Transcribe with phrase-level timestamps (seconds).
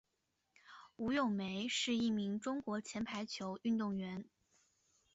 [0.95, 4.25] 吴咏梅是一名中国前排球运动员。